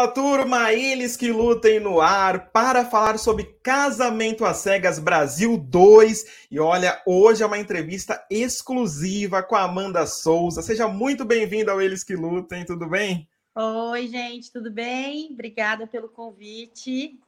[0.00, 6.46] Fala turma, eles que lutem no ar para falar sobre Casamento às Cegas Brasil 2.
[6.50, 10.62] E olha, hoje é uma entrevista exclusiva com a Amanda Souza.
[10.62, 13.28] Seja muito bem-vindo ao Eles que Lutem, tudo bem?
[13.54, 15.28] Oi, gente, tudo bem?
[15.34, 17.20] Obrigada pelo convite.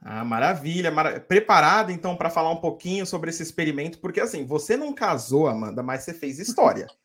[0.00, 0.90] Ah, maravilha.
[0.90, 1.20] Mara...
[1.20, 5.82] Preparada então para falar um pouquinho sobre esse experimento, porque assim, você não casou, Amanda,
[5.82, 6.86] mas você fez história.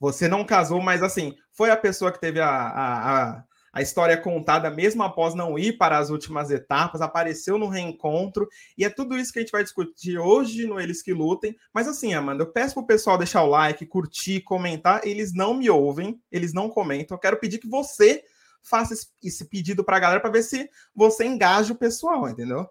[0.00, 3.44] Você não casou, mas assim, foi a pessoa que teve a, a, a,
[3.78, 8.84] a história contada mesmo após não ir para as últimas etapas, apareceu no reencontro, e
[8.84, 11.56] é tudo isso que a gente vai discutir hoje no Eles que Lutem.
[11.72, 15.06] Mas assim, Amanda, eu peço pro pessoal deixar o like, curtir, comentar.
[15.06, 17.14] Eles não me ouvem, eles não comentam.
[17.14, 18.24] Eu quero pedir que você
[18.60, 22.68] faça esse pedido para a galera para ver se você engaja o pessoal, entendeu?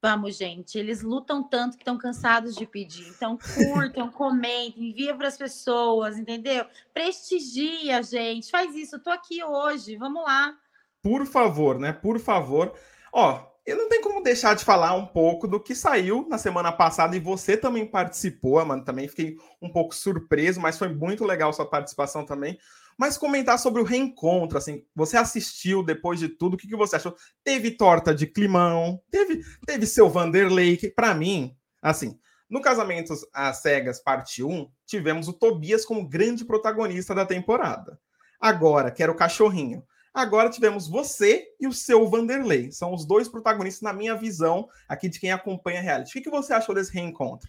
[0.00, 0.78] Vamos, gente.
[0.78, 3.08] Eles lutam tanto que estão cansados de pedir.
[3.08, 6.64] Então, curtam, comentem, envia para as pessoas, entendeu?
[6.94, 8.50] Prestigia, gente.
[8.50, 8.96] Faz isso.
[8.96, 9.96] Eu tô aqui hoje.
[9.96, 10.54] Vamos lá.
[11.02, 11.92] Por favor, né?
[11.92, 12.72] Por favor.
[13.12, 16.70] Ó, eu não tenho como deixar de falar um pouco do que saiu na semana
[16.70, 18.84] passada e você também participou, mano.
[18.84, 22.56] Também fiquei um pouco surpreso, mas foi muito legal sua participação também
[22.98, 26.96] mas comentar sobre o reencontro, assim, você assistiu depois de tudo, o que, que você
[26.96, 27.14] achou?
[27.44, 32.18] Teve torta de climão, teve, teve seu Vanderlei, que para mim, assim,
[32.50, 38.00] no Casamentos às Cegas, parte 1, tivemos o Tobias como grande protagonista da temporada.
[38.40, 39.84] Agora, que era o cachorrinho.
[40.12, 42.72] Agora tivemos você e o seu Vanderlei.
[42.72, 46.10] São os dois protagonistas, na minha visão, aqui de quem acompanha a reality.
[46.10, 47.48] O que, que você achou desse reencontro?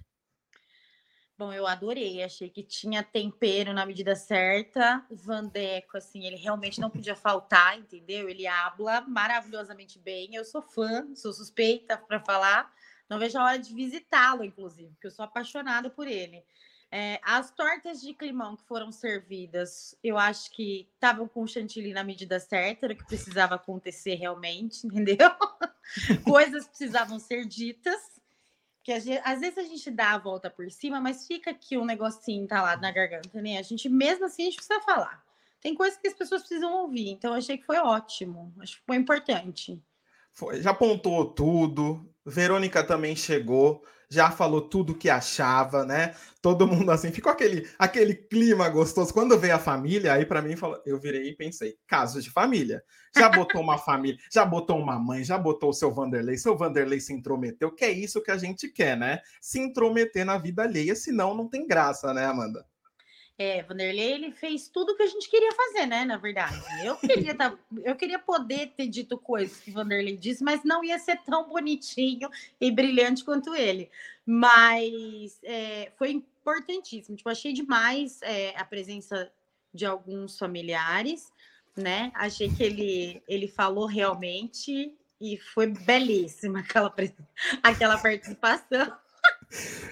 [1.39, 5.05] Bom, eu adorei, achei que tinha tempero na medida certa.
[5.09, 8.27] Vandeco, assim, ele realmente não podia faltar, entendeu?
[8.27, 10.35] Ele habla maravilhosamente bem.
[10.35, 12.69] Eu sou fã, sou suspeita para falar.
[13.07, 16.43] Não vejo a hora de visitá-lo, inclusive, porque eu sou apaixonada por ele.
[16.91, 22.03] É, as tortas de climão que foram servidas, eu acho que estavam com chantilly na
[22.03, 25.31] medida certa, era o que precisava acontecer realmente, entendeu?
[26.25, 28.18] Coisas precisavam ser ditas
[28.89, 31.85] que gente, às vezes a gente dá a volta por cima, mas fica aqui um
[31.85, 33.57] negocinho entalado na garganta, né?
[33.57, 35.23] A gente, mesmo assim, a gente precisa falar.
[35.61, 38.95] Tem coisas que as pessoas precisam ouvir, então achei que foi ótimo, acho que foi
[38.95, 39.79] importante.
[40.31, 46.15] Foi, já apontou tudo, Verônica também chegou, já falou tudo o que achava, né?
[46.41, 49.13] Todo mundo assim, ficou aquele, aquele clima gostoso.
[49.13, 52.83] Quando veio a família, aí para mim eu virei e pensei, casos de família.
[53.15, 56.99] Já botou uma família, já botou uma mãe, já botou o seu Vanderlei, seu Vanderlei
[56.99, 59.19] se intrometeu, que é isso que a gente quer, né?
[59.41, 62.65] Se intrometer na vida alheia, senão não tem graça, né, Amanda?
[63.41, 66.03] É, Vanderlei, ele fez tudo que a gente queria fazer, né?
[66.03, 70.61] Na verdade, eu queria, tá, eu queria poder ter dito coisas que Vanderlei disse, mas
[70.65, 72.29] não ia ser tão bonitinho
[72.59, 73.89] e brilhante quanto ele.
[74.25, 77.15] Mas é, foi importantíssimo.
[77.15, 79.31] Tipo, achei demais é, a presença
[79.73, 81.31] de alguns familiares,
[81.77, 82.11] né?
[82.15, 86.93] Achei que ele, ele falou realmente e foi belíssima aquela,
[87.63, 88.97] aquela participação.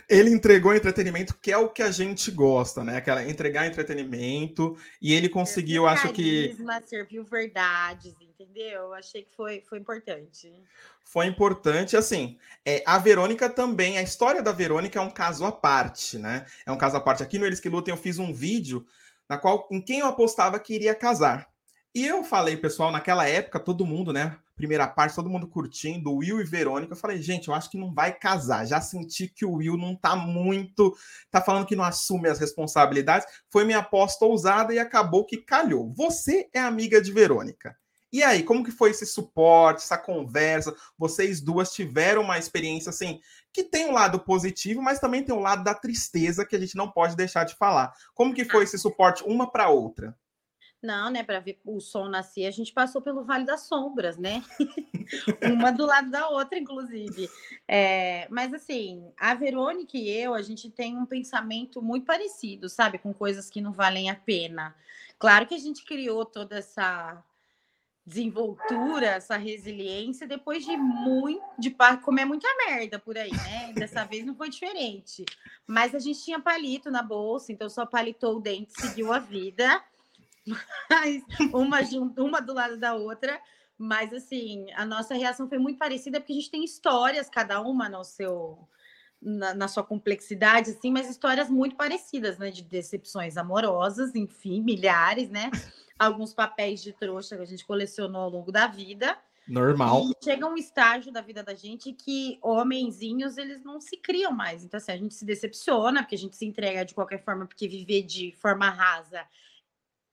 [0.07, 2.97] Ele entregou entretenimento, que é o que a gente gosta, né?
[2.97, 6.87] Aquela entregar entretenimento, e ele conseguiu, serviu acho carisma, que.
[6.87, 8.93] Serviu verdades, entendeu?
[8.93, 10.53] Achei que foi, foi importante.
[11.03, 12.37] Foi importante, assim.
[12.65, 16.45] É, a Verônica também, a história da Verônica é um caso à parte, né?
[16.65, 17.23] É um caso à parte.
[17.23, 18.85] Aqui no Eles que Lutem, eu fiz um vídeo
[19.27, 21.49] na qual em quem eu apostava que iria casar.
[21.95, 24.37] E eu falei, pessoal, naquela época, todo mundo, né?
[24.57, 26.91] Primeira parte, todo mundo curtindo, Will e Verônica.
[26.91, 28.65] Eu falei, gente, eu acho que não vai casar.
[28.65, 30.97] Já senti que o Will não tá muito.
[31.31, 33.27] tá falando que não assume as responsabilidades.
[33.49, 35.93] Foi minha aposta ousada e acabou que calhou.
[35.93, 37.77] Você é amiga de Verônica.
[38.11, 40.73] E aí, como que foi esse suporte, essa conversa?
[40.97, 43.19] Vocês duas tiveram uma experiência assim
[43.53, 46.75] que tem um lado positivo, mas também tem um lado da tristeza que a gente
[46.75, 47.93] não pode deixar de falar.
[48.13, 50.15] Como que foi esse suporte uma para outra?
[50.81, 51.23] Não, né?
[51.23, 54.43] Para ver o som nascer, a gente passou pelo Vale das Sombras, né?
[55.51, 57.27] Uma do lado da outra, inclusive.
[57.67, 62.99] É, mas assim, a Verônica e eu, a gente tem um pensamento muito parecido, sabe?
[62.99, 64.75] Com coisas que não valem a pena.
[65.17, 67.23] Claro que a gente criou toda essa
[68.05, 71.75] desenvoltura, essa resiliência depois de muito de
[72.05, 73.73] comer muita merda por aí, né?
[73.73, 75.25] Dessa vez não foi diferente.
[75.65, 79.83] Mas a gente tinha palito na bolsa, então só palitou o dente, seguiu a vida
[80.89, 81.23] mas
[81.53, 81.79] uma,
[82.17, 83.39] uma do lado da outra.
[83.77, 87.87] Mas, assim, a nossa reação foi muito parecida, porque a gente tem histórias, cada uma
[87.87, 88.67] no seu,
[89.21, 92.49] na, na, sua complexidade, assim, mas histórias muito parecidas, né?
[92.49, 95.51] De decepções amorosas, enfim, milhares, né?
[95.99, 99.15] Alguns papéis de trouxa que a gente colecionou ao longo da vida.
[99.47, 100.09] Normal.
[100.09, 104.63] E chega um estágio da vida da gente que homenzinhos, eles não se criam mais.
[104.63, 107.67] Então, assim, a gente se decepciona, porque a gente se entrega de qualquer forma, porque
[107.67, 109.25] viver de forma rasa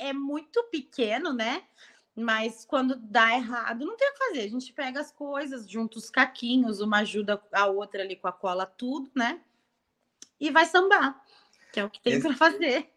[0.08, 1.62] é muito pequeno, né?
[2.16, 4.40] Mas quando dá errado, não tem o que fazer.
[4.40, 8.32] A gente pega as coisas, junta os caquinhos, uma ajuda a outra ali com a
[8.32, 9.40] cola, tudo, né?
[10.38, 11.20] E vai sambar,
[11.72, 12.22] que é o que tem Esse...
[12.22, 12.94] para fazer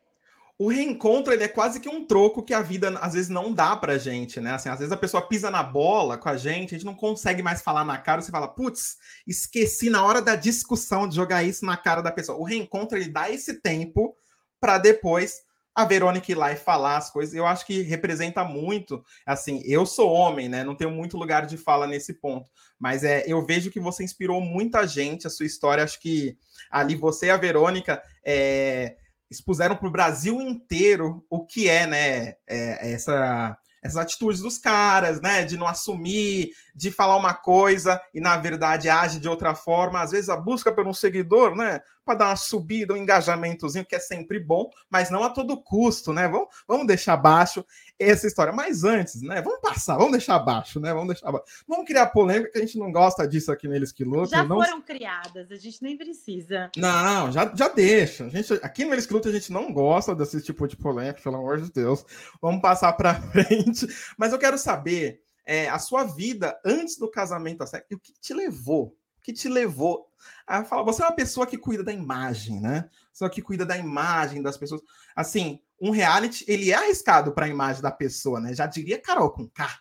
[0.59, 3.75] o reencontro ele é quase que um troco que a vida às vezes não dá
[3.75, 4.53] pra gente, né?
[4.53, 7.43] Assim, às vezes a pessoa pisa na bola com a gente, a gente não consegue
[7.43, 11.63] mais falar na cara, você fala, putz, esqueci na hora da discussão de jogar isso
[11.63, 12.39] na cara da pessoa.
[12.39, 14.17] O reencontro ele dá esse tempo
[14.59, 15.43] para depois
[15.77, 17.35] a Verônica ir lá e falar as coisas.
[17.35, 20.63] Eu acho que representa muito, assim, eu sou homem, né?
[20.63, 24.41] Não tenho muito lugar de fala nesse ponto, mas é, eu vejo que você inspirou
[24.41, 26.35] muita gente, a sua história, acho que
[26.71, 28.95] ali você e a Verônica é,
[29.29, 35.21] expuseram para o Brasil inteiro o que é, né, é, essa, essas atitudes dos caras,
[35.21, 40.01] né, de não assumir, de falar uma coisa e na verdade age de outra forma.
[40.01, 43.95] Às vezes a busca por um seguidor, né, para dar uma subida, um engajamentozinho que
[43.95, 46.27] é sempre bom, mas não a todo custo, né?
[46.27, 47.65] Vamos, vamos deixar baixo
[47.99, 48.53] essa história.
[48.53, 49.41] Mas antes, né?
[49.41, 50.93] Vamos passar, vamos deixar baixo, né?
[50.93, 51.45] Vamos deixar baixo.
[51.67, 54.27] Vamos criar polêmica, que a gente não gosta disso aqui neles que lutam.
[54.27, 54.61] Já não...
[54.61, 56.69] foram criadas, a gente nem precisa.
[56.77, 58.25] Não, já, já deixa.
[58.25, 61.21] A gente, aqui no Eles que lutam a gente não gosta desse tipo de polêmica,
[61.21, 62.05] pelo amor de Deus.
[62.41, 63.87] Vamos passar para frente.
[64.17, 68.33] Mas eu quero saber é, a sua vida antes do casamento, e o que te
[68.33, 68.97] levou?
[69.17, 70.07] O que te levou
[70.45, 70.83] a falar?
[70.83, 72.89] Você é uma pessoa que cuida da imagem, né?
[73.11, 74.81] Só que cuida da imagem das pessoas.
[75.15, 78.53] Assim, um reality, ele é arriscado para a imagem da pessoa, né?
[78.53, 79.79] Já diria Carol com K.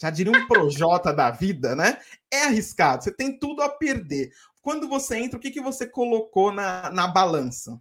[0.00, 2.00] Já diria um Projota da vida, né?
[2.30, 4.32] É arriscado, você tem tudo a perder.
[4.60, 7.80] Quando você entra, o que, que você colocou na, na balança?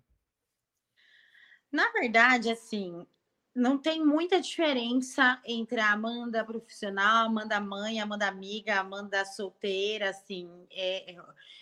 [1.72, 3.08] Na verdade, assim,
[3.56, 10.50] não tem muita diferença entre a Amanda profissional, Amanda mãe, Amanda amiga, Amanda solteira, assim.
[10.72, 11.18] É, é,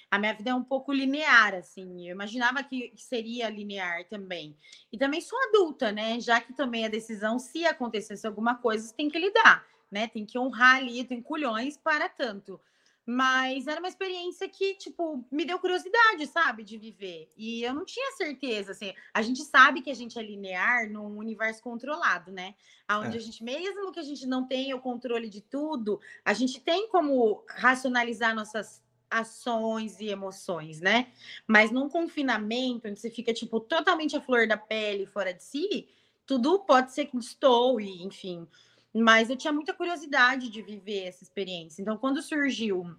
[0.09, 2.07] a minha vida é um pouco linear, assim.
[2.07, 4.55] Eu imaginava que seria linear também.
[4.91, 6.19] E também sou adulta, né?
[6.19, 10.07] Já que tomei a decisão, se acontecesse alguma coisa, tem que lidar, né?
[10.07, 12.59] Tem que honrar ali, tem culhões para tanto.
[13.06, 17.31] Mas era uma experiência que, tipo, me deu curiosidade, sabe, de viver.
[17.36, 18.94] E eu não tinha certeza, assim.
[19.13, 22.53] A gente sabe que a gente é linear num universo controlado, né?
[22.89, 23.19] Onde é.
[23.19, 26.88] a gente, mesmo que a gente não tenha o controle de tudo, a gente tem
[26.89, 31.12] como racionalizar nossas ações e emoções, né?
[31.48, 35.89] Mas num confinamento, onde você fica, tipo, totalmente a flor da pele, fora de si,
[36.25, 38.48] tudo pode ser que estou, e enfim.
[38.93, 41.81] Mas eu tinha muita curiosidade de viver essa experiência.
[41.81, 42.95] Então, quando surgiu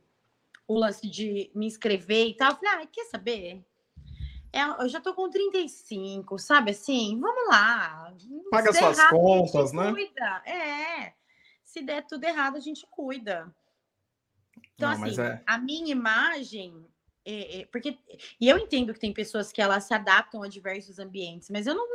[0.66, 3.62] o lance de me inscrever e tal, eu falei, ah, quer saber?
[4.52, 7.18] É, eu já tô com 35, sabe assim?
[7.18, 8.14] Vamos lá.
[8.50, 9.90] Paga suas errado, contas, né?
[9.90, 10.42] Cuida.
[10.46, 11.14] É.
[11.64, 13.54] Se der tudo errado, a gente cuida.
[14.74, 15.42] Então, Não, assim, é...
[15.46, 16.86] a minha imagem
[17.24, 17.96] é, é, porque
[18.40, 21.74] e eu entendo que tem pessoas que elas se adaptam a diversos ambientes, mas eu
[21.74, 21.86] não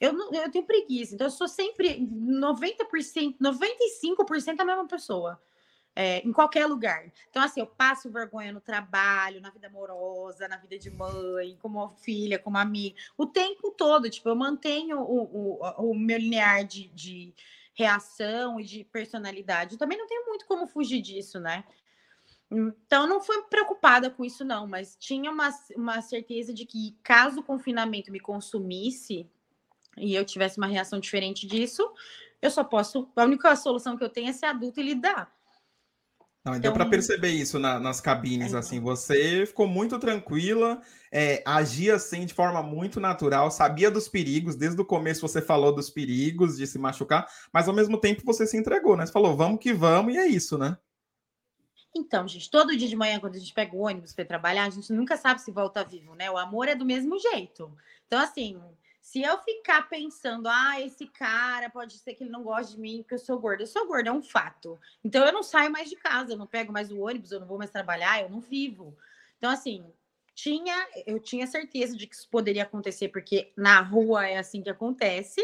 [0.00, 5.40] eu não eu tenho preguiça, então eu sou sempre 90%, 95% a mesma pessoa.
[5.96, 7.12] É, em qualquer lugar.
[7.30, 11.88] Então, assim, eu passo vergonha no trabalho, na vida amorosa, na vida de mãe, como
[11.98, 14.10] filha, como amiga, o tempo todo.
[14.10, 17.32] Tipo, eu mantenho o, o, o meu linear de, de
[17.74, 19.74] reação e de personalidade.
[19.74, 21.62] Eu também não tenho muito como fugir disso, né?
[22.54, 27.40] Então, não fui preocupada com isso, não, mas tinha uma, uma certeza de que, caso
[27.40, 29.28] o confinamento me consumisse
[29.96, 31.92] e eu tivesse uma reação diferente disso,
[32.40, 33.08] eu só posso.
[33.16, 35.32] A única solução que eu tenho é ser adulto e lidar.
[36.44, 40.78] Não, então, deu para perceber isso na, nas cabines, é, assim, você ficou muito tranquila,
[41.10, 45.74] é, agia assim de forma muito natural, sabia dos perigos, desde o começo você falou
[45.74, 49.06] dos perigos de se machucar, mas ao mesmo tempo você se entregou, né?
[49.06, 50.76] Você falou, vamos que vamos, e é isso, né?
[51.94, 54.70] Então, gente, todo dia de manhã, quando a gente pega o ônibus para trabalhar, a
[54.70, 56.30] gente nunca sabe se volta vivo, né?
[56.30, 57.72] O amor é do mesmo jeito.
[58.06, 58.60] Então, assim,
[59.00, 63.02] se eu ficar pensando, ah, esse cara pode ser que ele não goste de mim
[63.02, 63.62] porque eu sou gorda.
[63.62, 64.78] Eu sou gorda, é um fato.
[65.04, 67.46] Então, eu não saio mais de casa, eu não pego mais o ônibus, eu não
[67.46, 68.96] vou mais trabalhar, eu não vivo.
[69.38, 69.84] Então, assim,
[70.34, 70.74] tinha,
[71.06, 75.40] eu tinha certeza de que isso poderia acontecer, porque na rua é assim que acontece.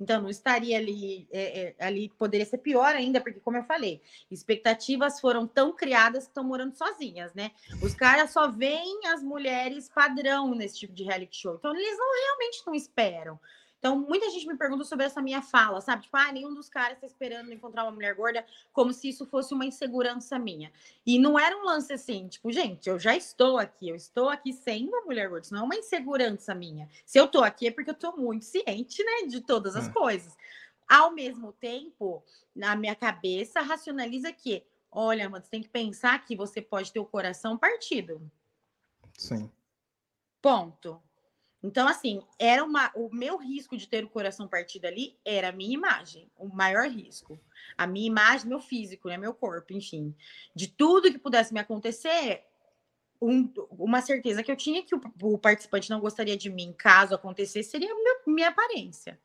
[0.00, 4.02] Então, não estaria ali, é, é, ali poderia ser pior ainda, porque, como eu falei,
[4.30, 7.52] expectativas foram tão criadas que estão morando sozinhas, né?
[7.80, 11.54] Os caras só veem as mulheres padrão nesse tipo de reality show.
[11.54, 13.38] Então, eles não realmente não esperam.
[13.84, 16.04] Então, muita gente me pergunta sobre essa minha fala, sabe?
[16.04, 19.52] Tipo, ah, nenhum dos caras está esperando encontrar uma mulher gorda, como se isso fosse
[19.52, 20.72] uma insegurança minha.
[21.04, 24.54] E não era um lance assim, tipo, gente, eu já estou aqui, eu estou aqui
[24.54, 26.88] sem uma mulher gorda, isso não é uma insegurança minha.
[27.04, 29.92] Se eu estou aqui é porque eu estou muito ciente, né, de todas as é.
[29.92, 30.34] coisas.
[30.88, 32.24] Ao mesmo tempo,
[32.56, 37.00] na minha cabeça, racionaliza que, olha, mano, você tem que pensar que você pode ter
[37.00, 38.18] o coração partido.
[39.18, 39.52] Sim.
[40.40, 41.02] Ponto.
[41.64, 45.52] Então, assim, era uma, o meu risco de ter o coração partido ali era a
[45.52, 47.40] minha imagem, o maior risco.
[47.74, 49.16] A minha imagem, meu físico, né?
[49.16, 50.14] Meu corpo, enfim.
[50.54, 52.44] De tudo que pudesse me acontecer,
[53.18, 57.14] um, uma certeza que eu tinha que o, o, participante não gostaria de mim, caso
[57.14, 59.18] acontecesse, seria meu, minha aparência.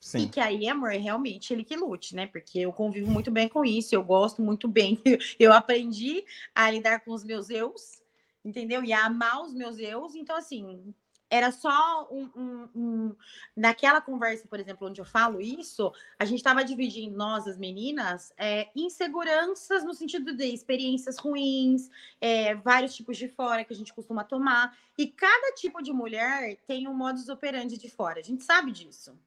[0.00, 0.20] Sim.
[0.20, 2.26] E que aí, amor, é realmente ele que lute, né?
[2.26, 5.02] Porque eu convivo muito bem com isso, eu gosto muito bem.
[5.38, 6.24] Eu aprendi
[6.54, 8.02] a lidar com os meus eus,
[8.42, 8.82] entendeu?
[8.82, 10.14] E a amar os meus eus.
[10.14, 10.94] Então, assim,
[11.30, 13.16] era só um, um, um,
[13.56, 18.32] Naquela conversa, por exemplo, onde eu falo isso, a gente estava dividindo, nós, as meninas,
[18.36, 21.90] é, inseguranças no sentido de experiências ruins,
[22.20, 24.76] é, vários tipos de fora que a gente costuma tomar.
[24.96, 28.20] E cada tipo de mulher tem um modus operandi de fora.
[28.20, 29.18] A gente sabe disso.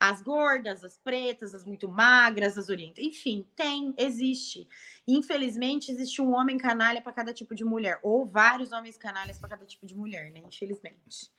[0.00, 3.06] As gordas, as pretas, as muito magras, as orientais.
[3.06, 4.68] Enfim, tem, existe.
[5.06, 9.48] Infelizmente, existe um homem canalha para cada tipo de mulher, ou vários homens canalhas para
[9.48, 10.40] cada tipo de mulher, né?
[10.46, 11.32] Infelizmente.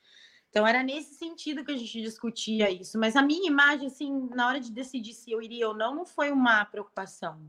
[0.50, 2.98] Então era nesse sentido que a gente discutia isso.
[2.98, 6.04] Mas a minha imagem, assim, na hora de decidir se eu iria ou não, não
[6.04, 7.48] foi uma preocupação.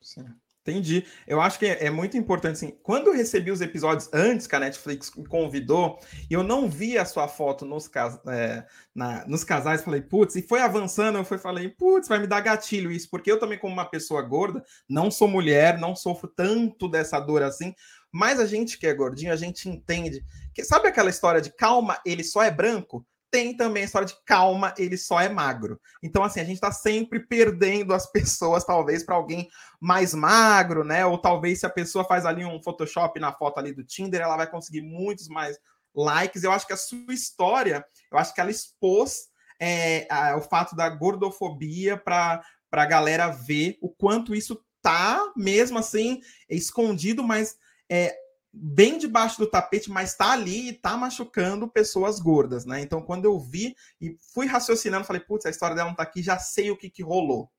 [0.00, 0.26] Sim.
[0.66, 1.06] Entendi.
[1.28, 4.56] Eu acho que é, é, muito importante, assim, quando eu recebi os episódios antes que
[4.56, 9.24] a Netflix me convidou, e eu não vi a sua foto nos, cas é, na,
[9.28, 12.90] nos casais, falei, putz, e foi avançando, eu fui, falei, putz, vai me dar gatilho
[12.90, 17.20] isso, porque eu também, como uma pessoa gorda, não sou mulher, não sofro tanto dessa
[17.20, 17.72] dor assim,
[18.12, 20.24] mas a gente que é gordinho, a gente entende.
[20.52, 23.06] Que, sabe aquela história de calma, ele só é branco?
[23.36, 25.78] Tem também a história de calma, ele só é magro.
[26.02, 29.46] Então, assim, a gente está sempre perdendo as pessoas, talvez, para alguém
[29.78, 31.04] mais magro, né?
[31.04, 34.38] Ou talvez se a pessoa faz ali um Photoshop na foto ali do Tinder, ela
[34.38, 35.58] vai conseguir muitos mais
[35.94, 36.44] likes.
[36.44, 39.26] Eu acho que a sua história, eu acho que ela expôs
[39.60, 45.78] é, a, o fato da gordofobia para a galera ver o quanto isso tá mesmo
[45.78, 47.54] assim escondido, mas
[47.86, 48.16] é,
[48.58, 52.80] bem debaixo do tapete, mas está ali e está machucando pessoas gordas, né?
[52.80, 56.22] Então, quando eu vi e fui raciocinando, falei, putz, a história dela não está aqui,
[56.22, 57.50] já sei o que, que rolou.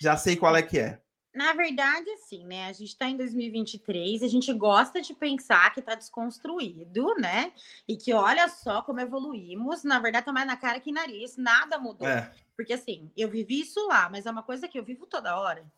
[0.00, 1.00] Já sei qual é que é.
[1.34, 2.66] Na verdade, assim, né?
[2.66, 7.52] A gente está em 2023, a gente gosta de pensar que está desconstruído, né?
[7.86, 9.84] E que olha só como evoluímos.
[9.84, 12.08] Na verdade, tá mais na cara que nariz, nada mudou.
[12.08, 12.32] É.
[12.56, 15.70] Porque assim, eu vivi isso lá, mas é uma coisa que eu vivo toda hora.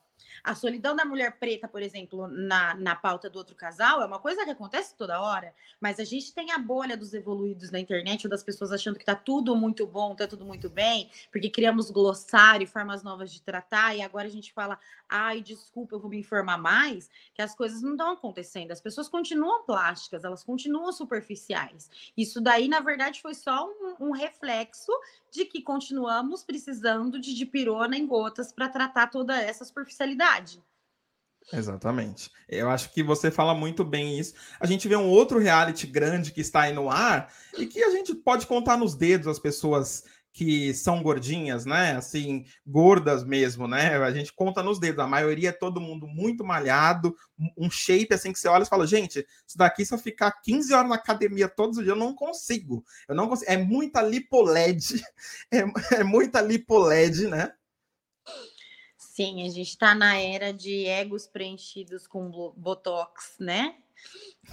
[0.42, 4.18] A solidão da mulher preta, por exemplo, na, na pauta do outro casal, é uma
[4.18, 8.26] coisa que acontece toda hora, mas a gente tem a bolha dos evoluídos na internet,
[8.26, 11.90] ou das pessoas achando que tá tudo muito bom, tá tudo muito bem, porque criamos
[11.90, 16.18] glossário, formas novas de tratar, e agora a gente fala, ai, desculpa, eu vou me
[16.18, 18.72] informar mais, que as coisas não estão acontecendo.
[18.72, 21.90] As pessoas continuam plásticas, elas continuam superficiais.
[22.16, 24.92] Isso daí, na verdade, foi só um, um reflexo
[25.32, 30.62] de que continuamos precisando de dipirona em gotas para tratar toda essa superficialidade.
[31.52, 32.30] Exatamente.
[32.48, 34.34] Eu acho que você fala muito bem isso.
[34.60, 37.90] A gente vê um outro reality grande que está aí no ar e que a
[37.90, 41.96] gente pode contar nos dedos as pessoas que são gordinhas, né?
[41.96, 43.96] Assim, gordas mesmo, né?
[43.96, 45.02] A gente conta nos dedos.
[45.02, 47.16] A maioria é todo mundo muito malhado,
[47.56, 50.72] um shape assim que você olha e fala, gente, isso daqui se eu ficar 15
[50.72, 52.84] horas na academia todos os dias, eu não consigo.
[53.08, 53.50] Eu não consigo.
[53.50, 55.04] É muita lipoled,
[55.50, 57.52] é, é muita lipoled, né?
[58.96, 63.74] Sim, a gente está na era de egos preenchidos com botox, né?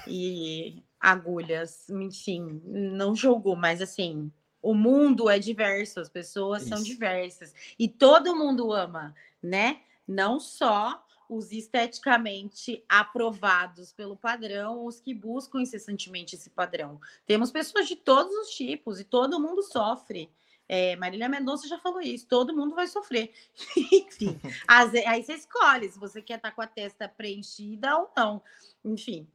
[0.08, 4.32] E agulhas, enfim, não julgo, mas assim,
[4.66, 6.70] o mundo é diverso, as pessoas Isso.
[6.70, 9.82] são diversas e todo mundo ama, né?
[10.08, 17.00] Não só os esteticamente aprovados pelo padrão, os que buscam incessantemente esse padrão.
[17.28, 20.32] Temos pessoas de todos os tipos e todo mundo sofre.
[20.68, 23.32] É, Marília Mendonça já falou isso, todo mundo vai sofrer.
[23.78, 28.42] Enfim, aí você escolhe se você quer estar tá com a testa preenchida ou não.
[28.84, 29.28] Enfim,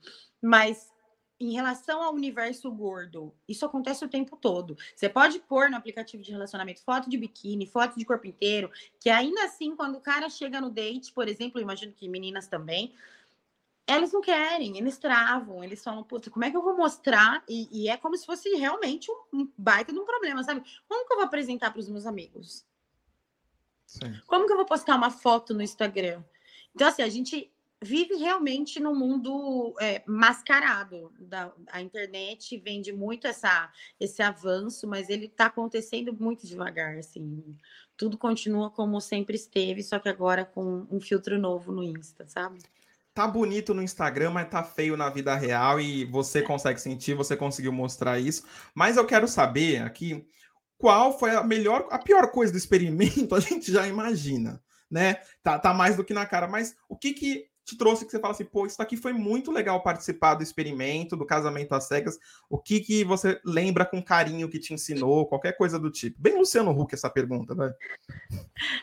[0.42, 0.92] mas
[1.40, 4.76] em relação ao universo gordo, isso acontece o tempo todo.
[4.94, 8.70] Você pode pôr no aplicativo de relacionamento foto de biquíni, foto de corpo inteiro,
[9.00, 12.92] que ainda assim, quando o cara chega no date, por exemplo, imagino que meninas também,
[13.86, 17.42] elas não querem, eles travam, eles falam, puta, como é que eu vou mostrar?
[17.48, 20.62] E, e é como se fosse realmente um, um, baita de um problema, sabe?
[20.86, 22.66] Como que eu vou apresentar para os meus amigos?
[23.86, 24.20] Sim.
[24.26, 26.22] Como que eu vou postar uma foto no Instagram?
[26.74, 27.50] Então, assim, a gente
[27.82, 31.12] vive realmente no mundo é, mascarado.
[31.18, 36.98] Da, a internet vende muito essa, esse avanço, mas ele está acontecendo muito devagar.
[36.98, 37.56] Assim.
[37.96, 42.58] Tudo continua como sempre esteve, só que agora com um filtro novo no Insta, sabe?
[43.12, 47.36] Tá bonito no Instagram, mas tá feio na vida real e você consegue sentir, você
[47.36, 48.44] conseguiu mostrar isso.
[48.74, 50.24] Mas eu quero saber aqui
[50.78, 55.16] qual foi a melhor, a pior coisa do experimento, a gente já imagina, né?
[55.42, 58.18] Tá, tá mais do que na cara, mas o que que te trouxe que você
[58.18, 62.18] fala assim, pô, isso daqui foi muito legal participar do experimento, do casamento às cegas.
[62.48, 66.20] O que que você lembra com carinho que te ensinou, qualquer coisa do tipo?
[66.20, 67.72] Bem Luciano Huck essa pergunta, vai.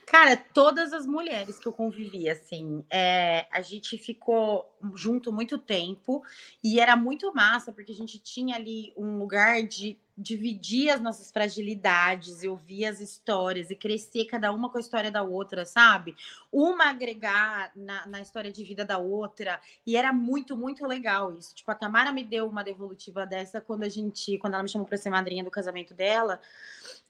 [0.06, 4.65] Cara, todas as mulheres que eu convivi, assim, é, a gente ficou
[4.96, 6.24] junto muito tempo
[6.63, 11.29] e era muito massa, porque a gente tinha ali um lugar de dividir as nossas
[11.31, 16.15] fragilidades, eu ouvir as histórias e crescer cada uma com a história da outra, sabe?
[16.51, 19.62] Uma agregar na, na, história de vida da outra.
[19.86, 21.53] E era muito, muito legal isso.
[21.53, 24.88] Tipo, a Tamara me deu uma devolutiva dessa quando a gente, quando ela me chamou
[24.88, 26.41] para ser madrinha do casamento dela.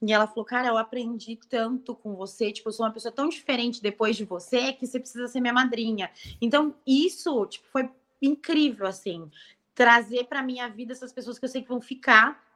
[0.02, 2.52] E ela falou: Cara, eu aprendi tanto com você.
[2.52, 5.54] Tipo, eu sou uma pessoa tão diferente depois de você que você precisa ser minha
[5.54, 6.12] madrinha.
[6.42, 7.90] Então, isso, tipo, foi
[8.22, 9.32] incrível, assim.
[9.74, 12.47] Trazer para minha vida essas pessoas que eu sei que vão ficar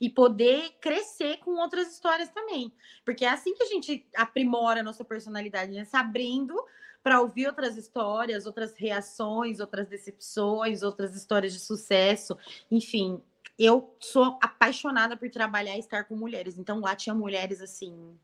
[0.00, 2.72] e poder crescer com outras histórias também.
[3.04, 5.84] Porque é assim que a gente aprimora a nossa personalidade, né?
[5.84, 6.54] Se abrindo
[7.02, 12.36] para ouvir outras histórias, outras reações, outras decepções, outras histórias de sucesso.
[12.70, 13.22] Enfim,
[13.58, 16.58] eu sou apaixonada por trabalhar e estar com mulheres.
[16.58, 18.18] Então lá tinha mulheres assim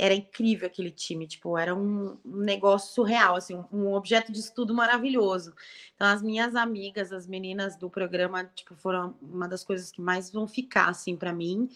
[0.00, 5.52] era incrível aquele time, tipo, era um, negócio surreal, assim, um, objeto de estudo maravilhoso.
[5.94, 10.32] Então, as minhas amigas, as meninas do programa, tipo, foram uma das coisas que mais
[10.32, 11.68] vão ficar, assim, para mim.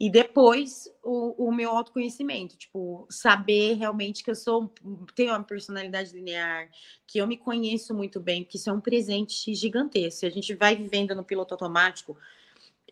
[0.00, 4.74] E depois, o, o, meu autoconhecimento, tipo, saber realmente que eu sou,
[5.14, 6.68] tenho uma personalidade linear,
[7.06, 10.26] que eu me conheço muito bem, que isso é um presente gigantesco.
[10.26, 12.18] A gente vai vivendo no piloto automático,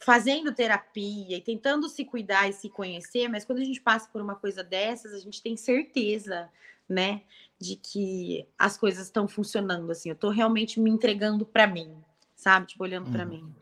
[0.01, 4.21] fazendo terapia e tentando se cuidar e se conhecer, mas quando a gente passa por
[4.21, 6.49] uma coisa dessas, a gente tem certeza,
[6.89, 7.23] né,
[7.61, 10.09] de que as coisas estão funcionando assim.
[10.09, 11.97] Eu estou realmente me entregando para mim,
[12.35, 12.67] sabe?
[12.67, 13.31] Tipo, olhando para uhum.
[13.31, 13.55] mim.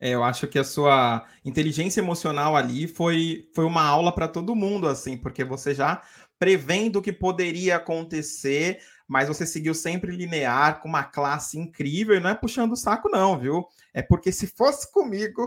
[0.00, 4.56] É, eu acho que a sua inteligência emocional ali foi, foi uma aula para todo
[4.56, 6.02] mundo, assim, porque você já
[6.40, 8.80] prevendo o que poderia acontecer,
[9.12, 13.10] mas você seguiu sempre linear, com uma classe incrível, e não é puxando o saco,
[13.10, 13.62] não, viu?
[13.92, 15.46] É porque se fosse comigo.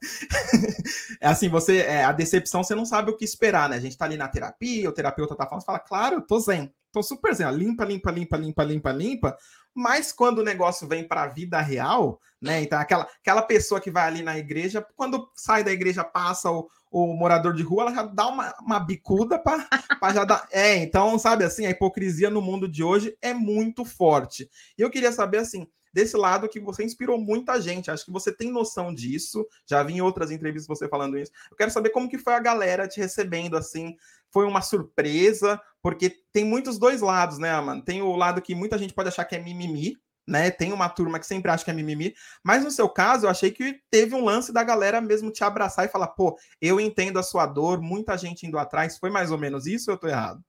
[1.20, 1.80] é assim, você.
[1.80, 3.76] É, a decepção, você não sabe o que esperar, né?
[3.76, 6.40] A gente tá ali na terapia, o terapeuta tá falando, você fala, claro, eu tô
[6.40, 9.36] zen, tô super zen, limpa, limpa, limpa, limpa, limpa, limpa.
[9.74, 12.62] Mas quando o negócio vem para a vida real, né?
[12.62, 16.70] Então, aquela, aquela pessoa que vai ali na igreja, quando sai da igreja, passa o,
[16.94, 20.46] o morador de rua, ela já dá uma, uma bicuda para já dar.
[20.52, 24.48] É, então, sabe assim, a hipocrisia no mundo de hoje é muito forte.
[24.78, 27.90] E eu queria saber, assim, desse lado que você inspirou muita gente.
[27.90, 29.44] Acho que você tem noção disso.
[29.66, 31.32] Já vi em outras entrevistas você falando isso.
[31.50, 33.96] Eu quero saber como que foi a galera te recebendo assim.
[34.30, 37.82] Foi uma surpresa, porque tem muitos dois lados, né, mano?
[37.82, 39.96] Tem o lado que muita gente pode achar que é mimimi,
[40.26, 40.50] né?
[40.50, 43.50] Tem uma turma que sempre acha que é mimimi, mas no seu caso, eu achei
[43.50, 47.22] que teve um lance da galera mesmo te abraçar e falar, pô, eu entendo a
[47.22, 48.98] sua dor, muita gente indo atrás.
[48.98, 50.42] Foi mais ou menos isso ou eu tô errado?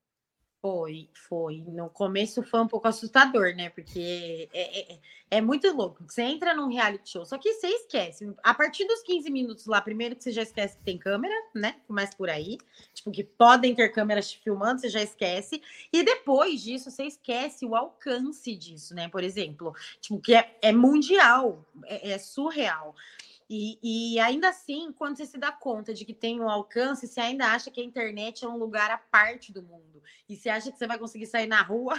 [0.66, 1.64] Foi, foi.
[1.68, 3.70] No começo foi um pouco assustador, né?
[3.70, 5.00] Porque é, é,
[5.30, 6.04] é, muito louco.
[6.10, 8.34] Você entra num reality show, só que você esquece.
[8.44, 11.76] A partir dos 15 minutos lá, primeiro que você já esquece que tem câmera, né?
[11.88, 12.58] Começa por aí.
[12.96, 15.62] Tipo, que podem ter câmeras te filmando, você já esquece.
[15.94, 19.08] E depois disso, você esquece o alcance disso, né?
[19.08, 22.96] Por exemplo, tipo, que é, é mundial, é, é surreal.
[23.50, 27.22] E, e, ainda assim, quando você se dá conta de que tem um alcance, você
[27.22, 30.02] ainda acha que a internet é um lugar à parte do mundo.
[30.28, 31.94] E você acha que você vai conseguir sair na rua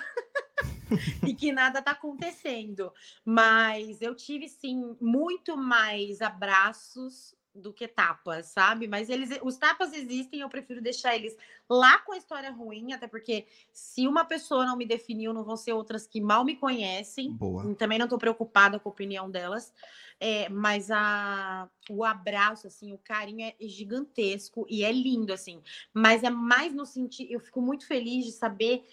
[1.25, 2.93] e que nada está acontecendo.
[3.25, 8.87] Mas eu tive, sim, muito mais abraços do que tapas, sabe?
[8.87, 11.37] Mas eles, os tapas existem, eu prefiro deixar eles
[11.69, 15.57] lá com a história ruim, até porque se uma pessoa não me definiu, não vão
[15.57, 17.33] ser outras que mal me conhecem.
[17.33, 17.75] Boa.
[17.75, 19.73] Também não estou preocupada com a opinião delas.
[20.19, 25.61] É, mas a, o abraço, assim, o carinho é gigantesco e é lindo, assim.
[25.93, 28.87] Mas é mais no sentido, eu fico muito feliz de saber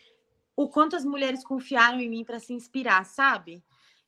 [0.56, 3.64] o quanto as mulheres confiaram em mim para se inspirar, sabe?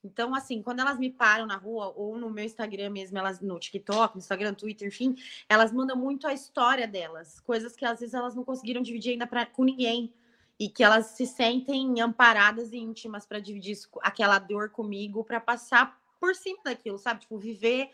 [0.06, 3.60] Então, assim, quando elas me param na rua ou no meu Instagram mesmo, elas no
[3.60, 5.16] TikTok, no Instagram, Twitter, enfim,
[5.50, 9.26] elas mandam muito a história delas, coisas que às vezes elas não conseguiram dividir ainda
[9.26, 10.14] pra, com ninguém
[10.60, 16.00] e que elas se sentem amparadas e íntimas para dividir aquela dor comigo, para passar
[16.20, 17.22] por cima daquilo, sabe?
[17.22, 17.90] Tipo, viver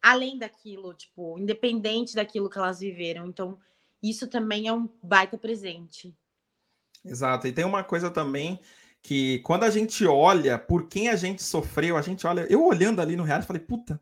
[0.00, 3.26] além daquilo, tipo, independente daquilo que elas viveram.
[3.26, 3.58] Então,
[4.00, 6.14] isso também é um baita presente.
[7.04, 7.48] Exato.
[7.48, 8.60] E tem uma coisa também
[9.06, 12.44] que quando a gente olha por quem a gente sofreu, a gente olha.
[12.50, 14.00] Eu olhando ali no real, falei, puta,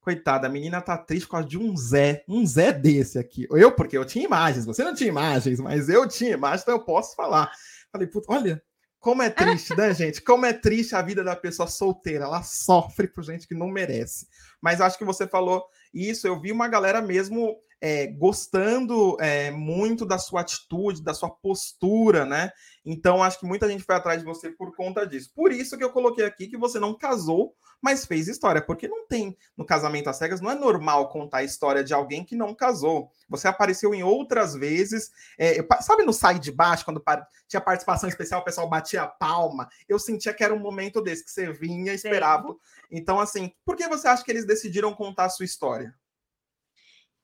[0.00, 3.46] coitada, a menina tá triste por causa de um Zé, um Zé desse aqui.
[3.48, 6.84] Eu, porque eu tinha imagens, você não tinha imagens, mas eu tinha imagens, então eu
[6.84, 7.48] posso falar.
[7.92, 8.60] Falei, puta, olha,
[8.98, 10.20] como é triste, né, gente?
[10.20, 12.24] Como é triste a vida da pessoa solteira.
[12.24, 14.26] Ela sofre por gente que não merece.
[14.60, 16.26] Mas acho que você falou isso.
[16.26, 22.24] Eu vi uma galera mesmo é, gostando é, muito da sua atitude, da sua postura,
[22.26, 22.52] né?
[22.84, 25.32] Então, acho que muita gente foi atrás de você por conta disso.
[25.34, 29.06] Por isso que eu coloquei aqui que você não casou, mas fez história, porque não
[29.06, 32.54] tem no casamento às cegas, não é normal contar a história de alguém que não
[32.54, 33.10] casou.
[33.28, 37.02] Você apareceu em outras vezes, é, sabe no Sai de Baixo, quando
[37.48, 39.68] tinha participação especial, o pessoal batia a palma.
[39.88, 42.54] Eu sentia que era um momento desse que você vinha, esperava.
[42.90, 45.94] Então, assim, por que você acha que eles decidiram contar a sua história?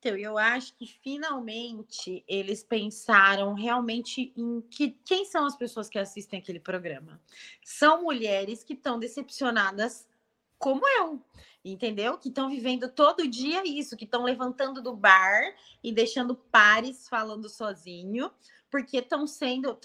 [0.07, 5.99] Então, eu acho que finalmente eles pensaram realmente em que quem são as pessoas que
[5.99, 7.21] assistem aquele programa?
[7.64, 10.07] São mulheres que estão decepcionadas
[10.59, 11.21] como eu,
[11.64, 12.16] entendeu?
[12.19, 15.42] Que estão vivendo todo dia isso, que estão levantando do bar
[15.83, 18.31] e deixando pares falando sozinho,
[18.71, 19.77] porque estão sendo,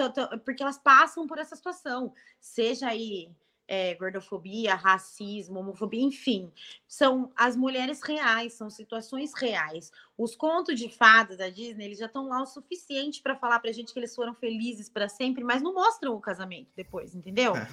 [0.45, 3.31] porque elas passam por essa situação, seja aí
[3.71, 6.51] é, gordofobia, racismo, homofobia, enfim,
[6.85, 9.93] são as mulheres reais, são situações reais.
[10.17, 13.69] Os contos de fadas da Disney, eles já estão lá o suficiente para falar para
[13.69, 17.55] a gente que eles foram felizes para sempre, mas não mostram o casamento depois, entendeu?
[17.55, 17.65] É.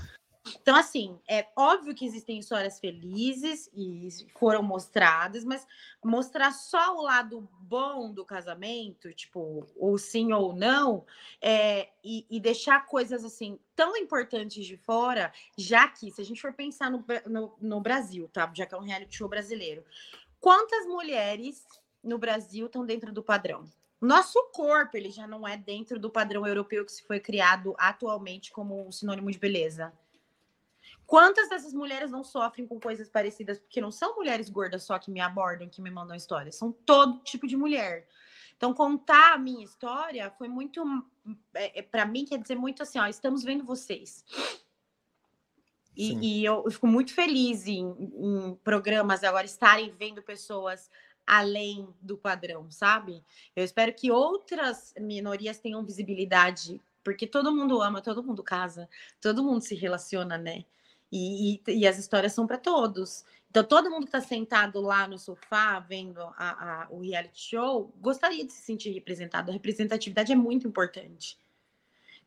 [0.61, 4.09] Então, assim, é óbvio que existem histórias felizes e
[4.39, 5.67] foram mostradas, mas
[6.05, 11.05] mostrar só o lado bom do casamento, tipo, ou sim ou não,
[11.41, 16.41] é, e, e, deixar coisas assim tão importantes de fora, já que, se a gente
[16.41, 18.51] for pensar no, no, no Brasil, tá?
[18.55, 19.85] Já que é um reality show brasileiro,
[20.41, 21.67] quantas mulheres
[22.03, 23.65] no Brasil estão dentro do padrão?
[24.01, 28.53] Nosso corpo, ele já não é dentro do padrão europeu que se foi criado atualmente
[28.53, 29.93] como um sinônimo de beleza.
[31.09, 33.59] Quantas dessas mulheres não sofrem com coisas parecidas?
[33.59, 37.21] Porque não são mulheres gordas só que me abordam, que me mandam histórias, são todo
[37.21, 38.07] tipo de mulher.
[38.55, 40.85] Então, contar a minha história foi muito.
[41.55, 44.23] É, é para mim, quer dizer muito assim: ó, estamos vendo vocês.
[45.97, 50.91] E, e eu, eu, fico muito feliz em, em programas agora estarem vendo pessoas
[51.27, 53.25] além do padrão, sabe?
[53.57, 58.91] Eu espero que outras minorias tenham visibilidade, porque todo mundo ama, todo mundo casa,
[59.23, 60.67] todo mundo se relaciona, né?
[61.11, 63.25] E, e, e as histórias são para todos.
[63.51, 67.93] Então, todo mundo que está sentado lá no sofá vendo a, a, o reality show
[67.99, 69.51] gostaria de se sentir representado.
[69.51, 71.39] A representatividade é muito importante.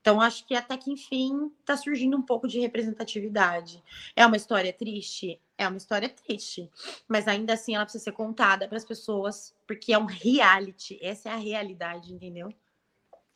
[0.02, 3.84] Então, acho que até que enfim está surgindo um pouco de representatividade.
[4.15, 5.39] É uma história triste?
[5.56, 6.67] É uma história triste.
[7.08, 10.98] Mas ainda assim ela precisa ser contada para as pessoas, porque é um reality.
[11.04, 12.52] Essa é a realidade, entendeu?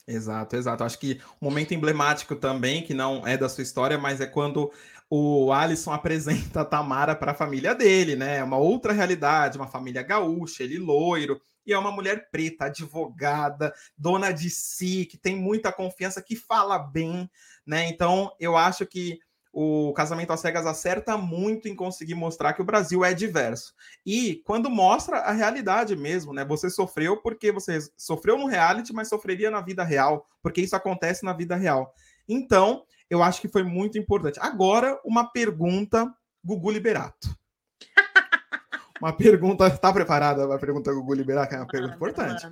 [0.08, 0.84] Exato, exato.
[0.84, 4.71] Acho que um momento emblemático também, que não é da sua história, mas é quando
[5.09, 8.37] o Alisson apresenta a Tamara para a família dele, né?
[8.37, 13.73] É uma outra realidade, uma família gaúcha, ele loiro, e é uma mulher preta, advogada,
[13.97, 17.29] dona de si, que tem muita confiança, que fala bem,
[17.65, 17.87] né?
[17.87, 19.19] Então, eu acho que
[19.57, 23.73] o Casamento às Cegas acerta muito em conseguir mostrar que o Brasil é diverso.
[24.05, 26.43] E quando mostra a realidade mesmo, né?
[26.43, 31.23] Você sofreu porque você sofreu no reality, mas sofreria na vida real, porque isso acontece
[31.23, 31.93] na vida real.
[32.27, 34.39] Então, eu acho que foi muito importante.
[34.39, 36.11] Agora, uma pergunta,
[36.43, 37.35] Gugu Liberato.
[39.01, 41.53] Uma pergunta, está preparada a pergunta Gugu Liberato?
[41.53, 42.47] É uma pergunta importante.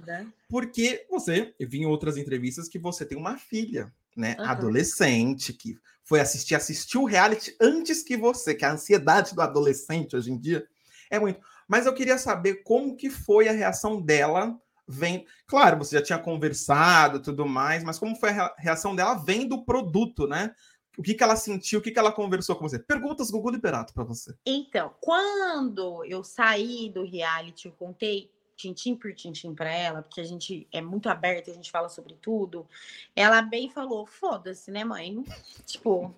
[0.50, 4.36] Porque você, eu vi em outras entrevistas que você tem uma filha, né?
[4.38, 4.46] Uhum.
[4.46, 10.18] Adolescente, que foi assistir, assistiu o reality antes que você, que a ansiedade do adolescente
[10.18, 10.68] hoje em dia
[11.10, 11.40] é muito.
[11.68, 15.26] Mas eu queria saber como que foi a reação dela vem.
[15.48, 19.66] Claro, você já tinha conversado tudo mais, mas como foi a reação dela vendo o
[19.66, 20.54] produto, né?
[20.98, 22.78] O que, que ela sentiu, o que, que ela conversou com você?
[22.78, 24.36] Perguntas Gugu Liberato para você.
[24.46, 30.24] Então, quando eu saí do reality, eu contei tintim por tintim para ela, porque a
[30.24, 32.68] gente é muito aberta, a gente fala sobre tudo.
[33.16, 35.24] Ela bem falou: foda-se, né, mãe?
[35.66, 36.14] tipo.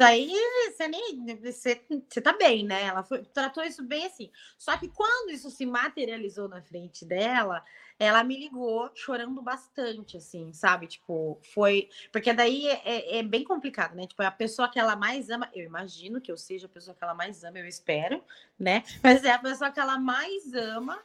[0.00, 0.32] Aí
[0.70, 1.36] você nem.
[1.36, 2.84] Você, você tá bem, né?
[2.84, 4.30] Ela foi, tratou isso bem assim.
[4.58, 7.64] Só que quando isso se materializou na frente dela,
[7.98, 10.86] ela me ligou chorando bastante, assim, sabe?
[10.86, 11.90] Tipo, foi.
[12.10, 14.06] Porque daí é, é, é bem complicado, né?
[14.06, 16.96] Tipo, é a pessoa que ela mais ama, eu imagino que eu seja a pessoa
[16.96, 18.24] que ela mais ama, eu espero,
[18.58, 18.82] né?
[19.02, 20.98] Mas é a pessoa que ela mais ama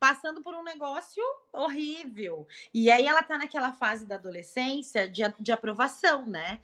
[0.00, 2.48] passando por um negócio horrível.
[2.74, 6.60] E aí ela tá naquela fase da adolescência de, de aprovação, né?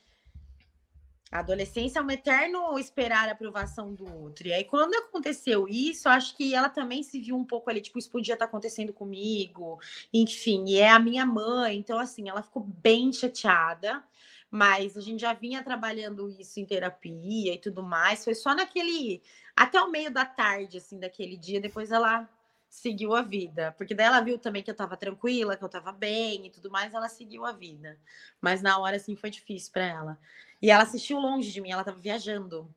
[1.31, 4.49] A adolescência é um eterno esperar a aprovação do outro.
[4.49, 7.99] E aí, quando aconteceu isso, acho que ela também se viu um pouco ali, tipo,
[7.99, 9.79] isso podia estar acontecendo comigo,
[10.13, 11.77] enfim, e é a minha mãe.
[11.77, 14.03] Então, assim, ela ficou bem chateada,
[14.51, 18.25] mas a gente já vinha trabalhando isso em terapia e tudo mais.
[18.25, 19.23] Foi só naquele.
[19.55, 22.29] Até o meio da tarde, assim, daquele dia, depois ela
[22.69, 23.75] seguiu a vida.
[23.77, 26.71] Porque daí ela viu também que eu tava tranquila, que eu tava bem e tudo
[26.71, 27.99] mais, ela seguiu a vida.
[28.41, 30.19] Mas na hora, assim, foi difícil para ela.
[30.61, 32.69] E ela assistiu longe de mim, ela tava viajando.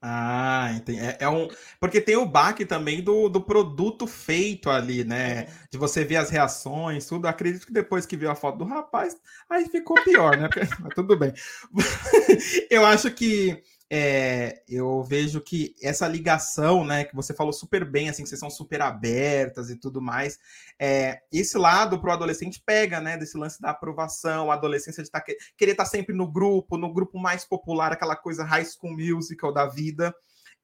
[0.00, 1.00] Ah, entendi.
[1.00, 1.48] É, é, um.
[1.80, 5.40] Porque tem o baque também do, do produto feito ali, né?
[5.40, 5.48] É.
[5.72, 7.26] De você ver as reações, tudo.
[7.26, 9.16] Acredito que depois que viu a foto do rapaz,
[9.50, 10.48] aí ficou pior, né?
[10.80, 11.32] Mas tudo bem.
[12.70, 18.08] Eu acho que é, eu vejo que essa ligação, né, que você falou super bem,
[18.08, 20.38] assim, que vocês são super abertas e tudo mais,
[20.78, 25.10] é, esse lado para o adolescente pega, né, desse lance da aprovação, a adolescência de
[25.10, 25.22] tá,
[25.56, 29.52] querer estar tá sempre no grupo, no grupo mais popular, aquela coisa high school musical
[29.52, 30.14] da vida,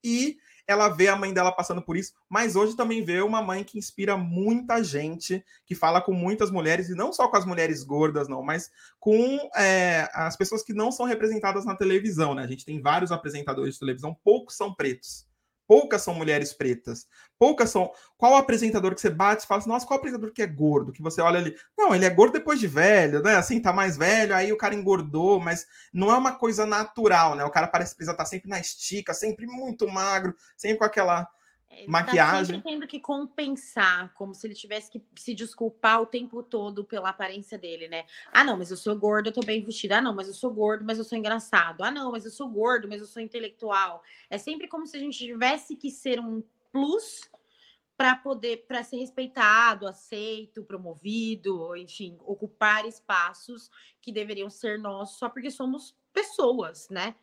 [0.02, 3.62] e ela vê a mãe dela passando por isso, mas hoje também vê uma mãe
[3.62, 7.82] que inspira muita gente, que fala com muitas mulheres, e não só com as mulheres
[7.84, 12.42] gordas, não, mas com é, as pessoas que não são representadas na televisão, né?
[12.42, 15.26] A gente tem vários apresentadores de televisão, poucos são pretos.
[15.66, 17.06] Poucas são mulheres pretas.
[17.38, 17.90] Poucas são.
[18.16, 20.92] Qual apresentador que você bate e fala assim, nossa, qual apresentador que é gordo?
[20.92, 21.56] Que você olha ali.
[21.76, 23.36] Não, ele é gordo depois de velho, né?
[23.36, 27.44] Assim, tá mais velho, aí o cara engordou, mas não é uma coisa natural, né?
[27.44, 31.28] O cara parece precisar estar sempre na estica, sempre muito magro, sempre com aquela
[31.78, 32.60] ele maquiagem.
[32.60, 37.10] Tá tendo que compensar, como se ele tivesse que se desculpar o tempo todo pela
[37.10, 38.04] aparência dele, né?
[38.32, 39.98] Ah, não, mas eu sou gordo, eu tô bem vestida.
[39.98, 41.82] Ah, não, mas eu sou gordo, mas eu sou engraçado.
[41.82, 44.02] Ah, não, mas eu sou gordo, mas eu sou intelectual.
[44.30, 47.28] É sempre como se a gente tivesse que ser um plus
[47.96, 55.28] para poder para ser respeitado, aceito, promovido, enfim, ocupar espaços que deveriam ser nossos só
[55.28, 57.14] porque somos pessoas, né?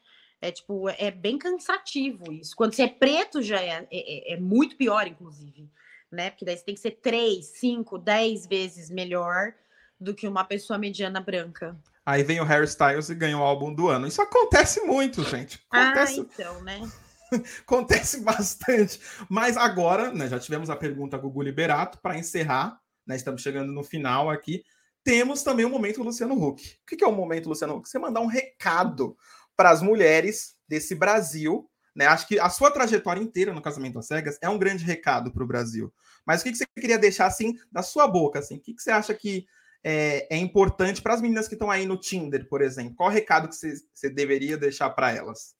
[0.42, 2.56] É tipo, é bem cansativo isso.
[2.56, 5.70] Quando você é preto, já é, é, é, muito pior, inclusive,
[6.12, 6.32] né?
[6.32, 9.54] Porque daí você tem que ser três, cinco, dez vezes melhor
[10.00, 11.80] do que uma pessoa mediana branca.
[12.04, 14.08] Aí vem o Harry Styles e ganha o álbum do ano.
[14.08, 15.64] Isso acontece muito, gente.
[15.70, 16.20] Acontece...
[16.20, 16.92] Ah, então, né?
[17.62, 19.00] acontece bastante.
[19.30, 23.16] Mas agora, né, já tivemos a pergunta Gugu Liberato para encerrar, né?
[23.16, 24.64] Estamos chegando no final aqui.
[25.04, 26.78] Temos também o momento Luciano Huck.
[26.82, 27.88] O que é o momento Luciano Huck?
[27.88, 29.16] Você mandar um recado
[29.62, 31.69] para as mulheres desse Brasil.
[31.95, 32.08] Né?
[32.08, 35.43] Acho que a sua trajetória inteira no Casamento às Cegas é um grande recado para
[35.43, 35.93] o Brasil.
[36.26, 38.39] Mas o que, que você queria deixar assim da sua boca?
[38.39, 38.58] Assim?
[38.58, 39.45] O que, que você acha que
[39.84, 42.95] é, é importante para as meninas que estão aí no Tinder, por exemplo?
[42.95, 45.56] Qual recado que você, você deveria deixar para elas?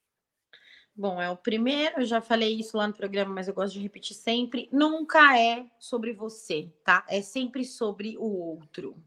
[0.96, 3.82] Bom, é o primeiro, eu já falei isso lá no programa, mas eu gosto de
[3.82, 4.68] repetir sempre.
[4.72, 7.06] Nunca é sobre você, tá?
[7.08, 8.98] É sempre sobre o outro.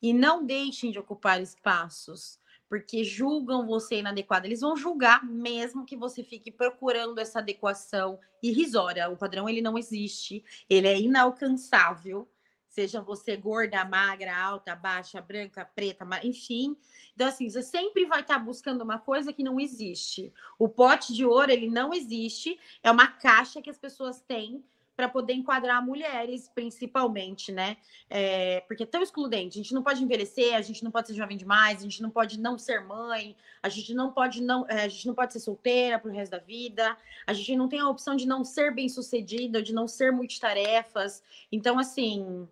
[0.00, 2.39] E não deixem de ocupar espaços
[2.70, 4.46] porque julgam você inadequada.
[4.46, 9.10] Eles vão julgar mesmo que você fique procurando essa adequação irrisória.
[9.10, 12.30] O padrão ele não existe, ele é inalcançável.
[12.68, 16.76] Seja você gorda, magra, alta, baixa, branca, preta, enfim.
[17.12, 20.32] Então, assim, você sempre vai estar buscando uma coisa que não existe.
[20.56, 22.56] O pote de ouro, ele não existe.
[22.84, 24.64] É uma caixa que as pessoas têm
[25.00, 27.78] para poder enquadrar mulheres, principalmente, né?
[28.10, 29.58] É, porque é tão excludente.
[29.58, 32.10] A gente não pode envelhecer, a gente não pode ser jovem demais, a gente não
[32.10, 35.40] pode não ser mãe, a gente não pode não, é, a gente não pode ser
[35.40, 36.94] solteira pro resto da vida,
[37.26, 41.22] a gente não tem a opção de não ser bem sucedida, de não ser multitarefas.
[41.50, 42.46] Então, assim,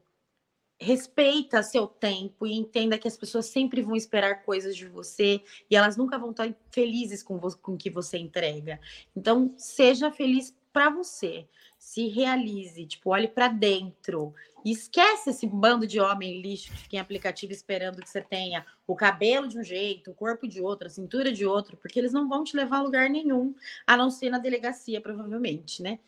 [0.81, 5.77] respeita seu tempo e entenda que as pessoas sempre vão esperar coisas de você e
[5.77, 8.81] elas nunca vão estar felizes com, com o que você entrega.
[9.15, 11.47] Então, seja feliz para você
[11.79, 14.35] se realize, tipo, olhe para dentro.
[14.64, 18.67] E esquece esse bando de homem lixo que fica em aplicativo esperando que você tenha
[18.87, 22.12] o cabelo de um jeito, o corpo de outro, a cintura de outro, porque eles
[22.12, 23.55] não vão te levar a lugar nenhum,
[23.87, 25.99] a não ser na delegacia, provavelmente, né?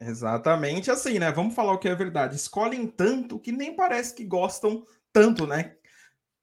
[0.00, 1.30] Exatamente assim, né?
[1.30, 2.36] Vamos falar o que é verdade.
[2.36, 5.76] Escolhem tanto que nem parece que gostam tanto, né?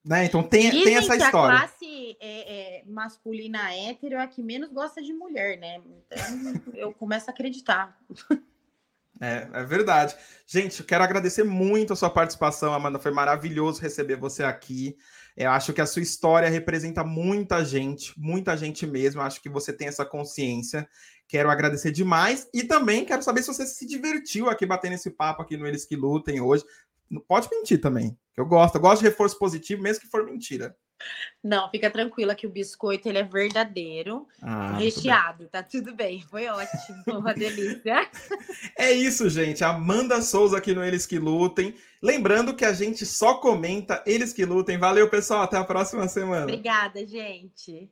[0.05, 0.25] Né?
[0.25, 1.55] Então tem, tem essa história.
[1.55, 5.81] A classe é, é, masculina hétero é a que menos gosta de mulher, né?
[6.07, 7.97] Então eu começo a acreditar.
[9.21, 10.15] É, é verdade.
[10.45, 12.99] Gente, eu quero agradecer muito a sua participação, Amanda.
[12.99, 14.97] Foi maravilhoso receber você aqui.
[15.37, 19.21] Eu acho que a sua história representa muita gente, muita gente mesmo.
[19.21, 20.87] Eu acho que você tem essa consciência.
[21.27, 25.41] Quero agradecer demais e também quero saber se você se divertiu aqui batendo esse papo
[25.41, 26.65] aqui no Eles que Lutem hoje.
[27.21, 28.17] Pode mentir também.
[28.35, 30.75] Eu gosto, eu gosto de reforço positivo, mesmo que for mentira.
[31.43, 36.21] Não, fica tranquila que o biscoito ele é verdadeiro, ah, recheado, tá tudo bem.
[36.21, 38.09] Foi ótimo, uma delícia.
[38.77, 39.63] É isso, gente.
[39.63, 41.75] Amanda Souza aqui no Eles que Lutem.
[42.01, 44.77] Lembrando que a gente só comenta Eles que Lutem.
[44.77, 45.43] Valeu, pessoal.
[45.43, 46.43] Até a próxima semana.
[46.43, 47.89] Obrigada, gente.